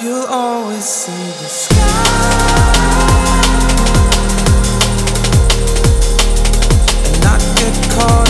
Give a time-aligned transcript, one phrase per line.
[0.00, 1.74] you'll always see the sky.
[7.04, 8.27] And not get caught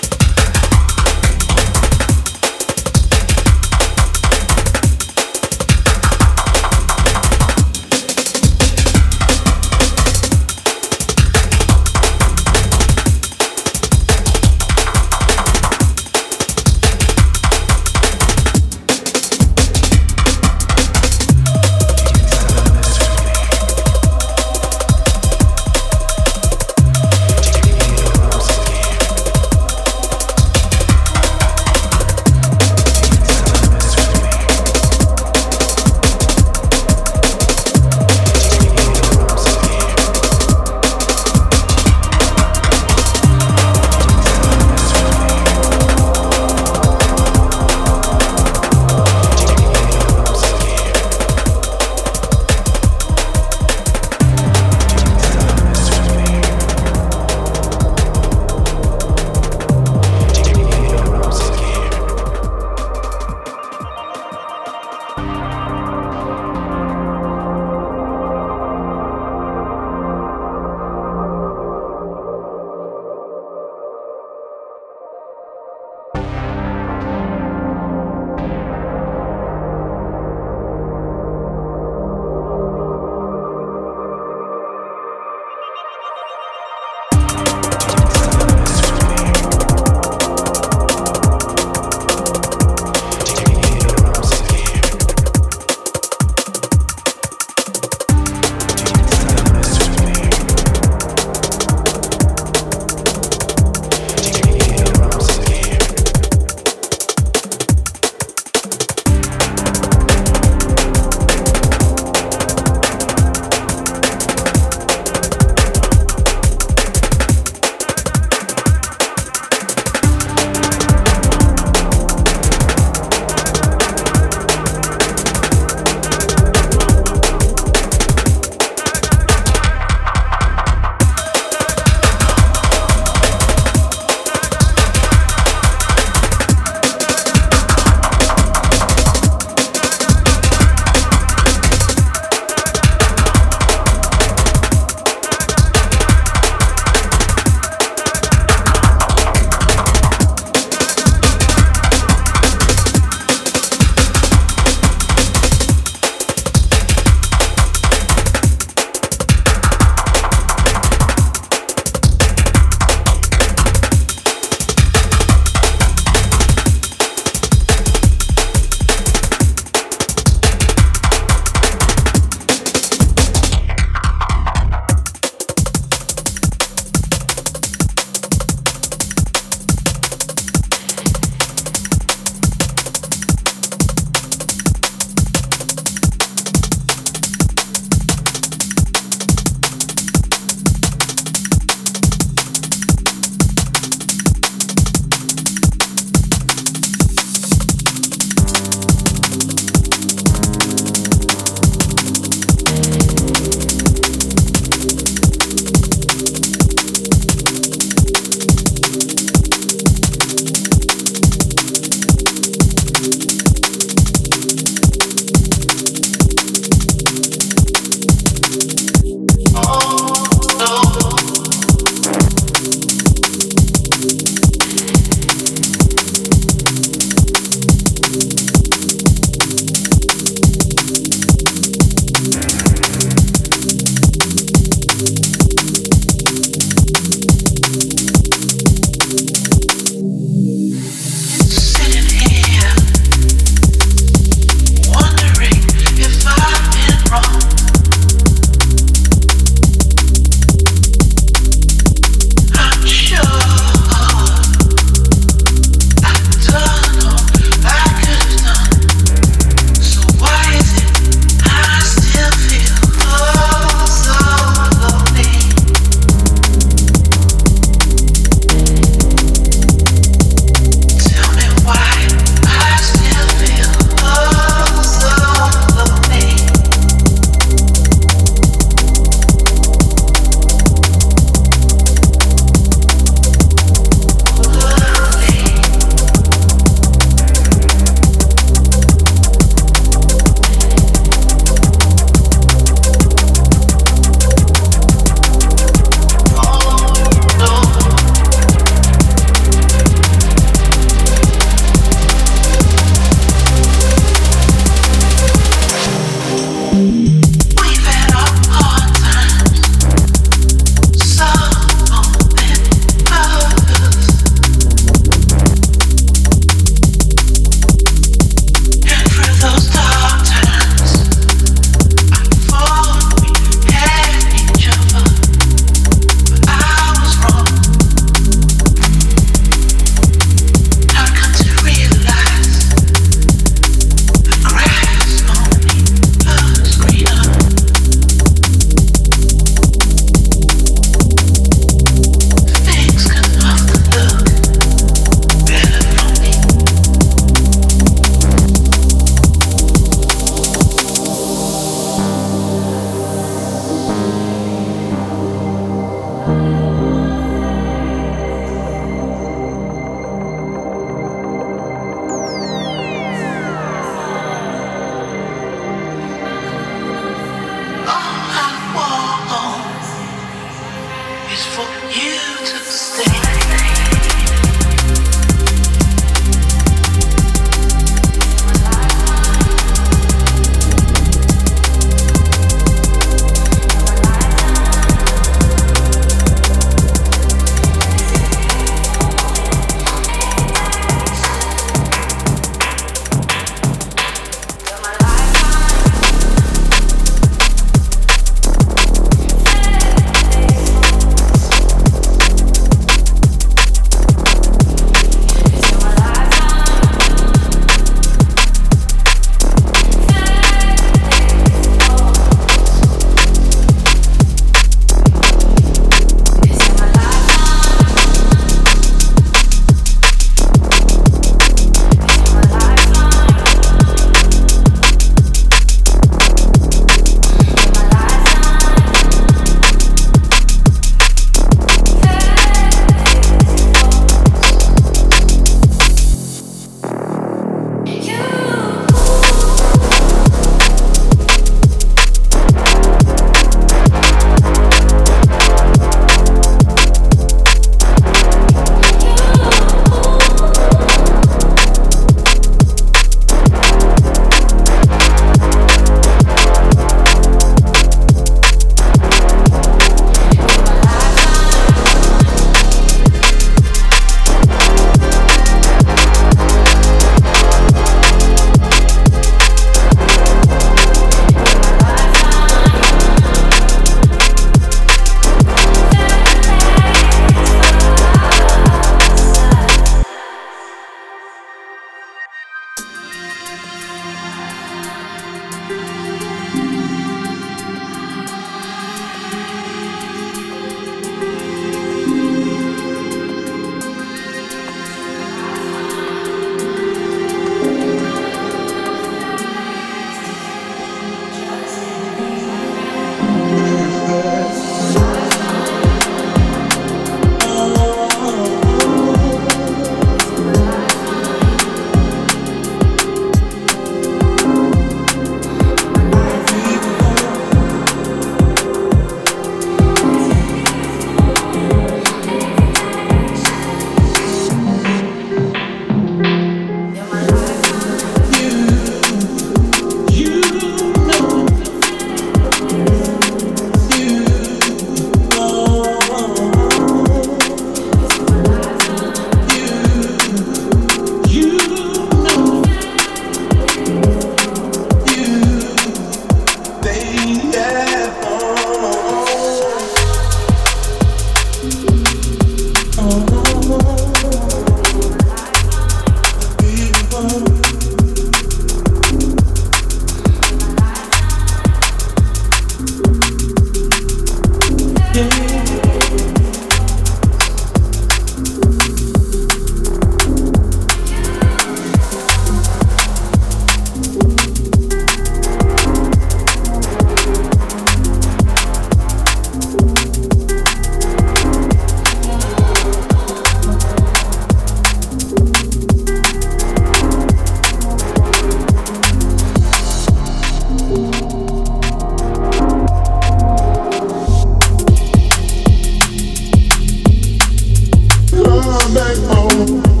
[599.65, 600.00] do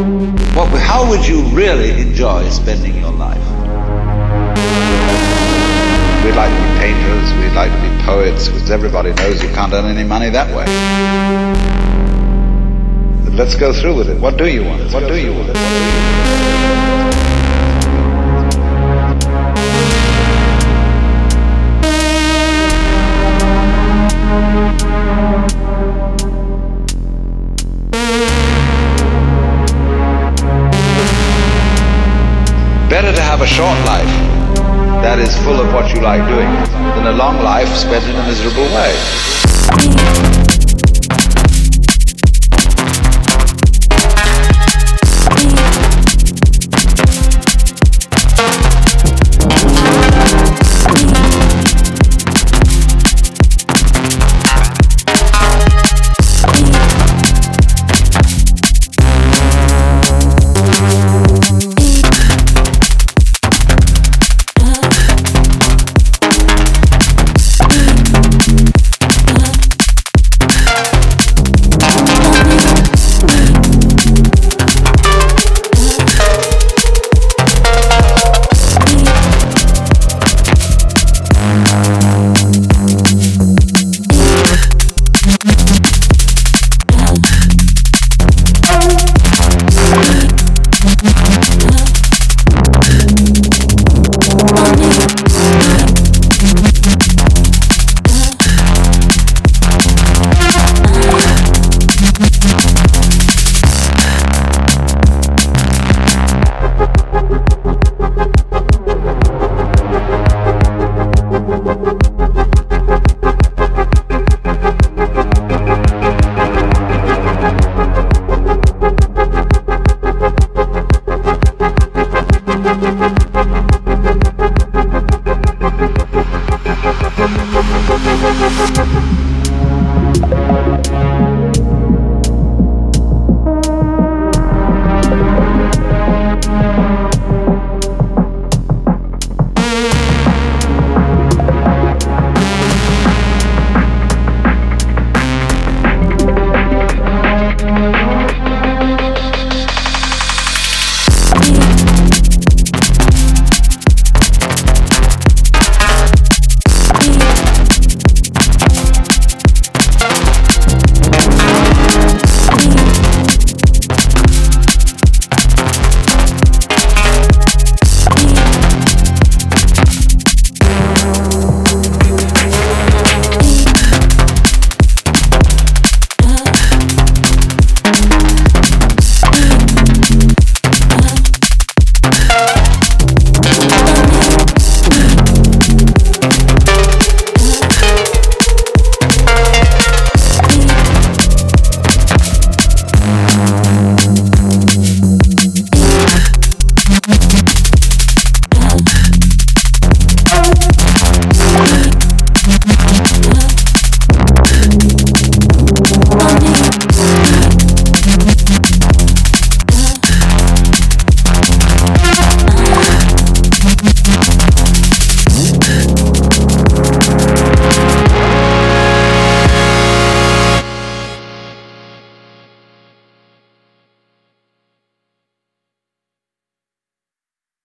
[0.00, 3.36] What, how would you really enjoy spending your life?
[6.24, 9.74] We'd like to be painters, we'd like to be poets, because everybody knows you can't
[9.74, 10.64] earn any money that way.
[13.24, 14.18] But let's go through with it.
[14.18, 14.90] What do you want?
[14.90, 15.48] What do you want?
[15.48, 17.09] What do you want?
[33.40, 34.04] Have a short life
[35.02, 36.52] that is full of what you like doing
[36.94, 40.39] than a long life spent in a miserable way.